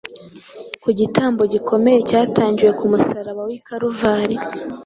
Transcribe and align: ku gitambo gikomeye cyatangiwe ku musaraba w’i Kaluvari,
ku 0.81 0.89
gitambo 0.99 1.41
gikomeye 1.53 1.99
cyatangiwe 2.09 2.71
ku 2.79 2.85
musaraba 2.91 3.41
w’i 3.49 3.59
Kaluvari, 3.67 4.37